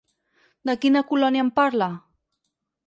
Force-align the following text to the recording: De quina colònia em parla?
De 0.69 0.75
quina 0.85 1.03
colònia 1.11 1.47
em 1.47 1.53
parla? 1.61 1.93